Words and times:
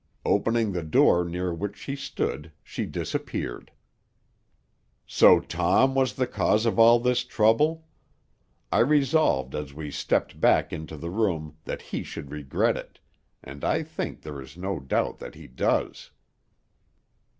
"Opening 0.25 0.71
the 0.71 0.81
door 0.81 1.23
near 1.23 1.53
which 1.53 1.77
she 1.77 1.95
stood, 1.95 2.51
she 2.63 2.87
disappeared. 2.87 3.69
"So 5.05 5.39
Tom 5.39 5.93
was 5.93 6.13
the 6.15 6.25
cause 6.25 6.65
of 6.65 6.79
all 6.79 6.99
the 6.99 7.13
trouble? 7.13 7.85
I 8.71 8.79
resolved 8.79 9.53
as 9.53 9.75
we 9.75 9.91
stepped 9.91 10.41
back 10.41 10.73
into 10.73 10.97
the 10.97 11.11
room 11.11 11.57
that 11.65 11.83
he 11.83 12.01
should 12.01 12.31
regret 12.31 12.77
it, 12.77 12.99
and 13.43 13.63
I 13.63 13.83
think 13.83 14.23
there 14.23 14.41
is 14.41 14.57
no 14.57 14.79
doubt 14.79 15.19
that 15.19 15.35
he 15.35 15.45
does." 15.45 16.09